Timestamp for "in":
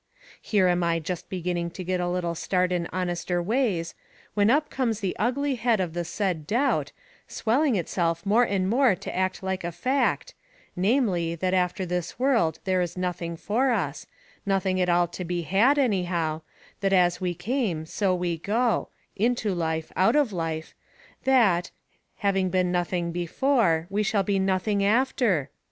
2.71-2.87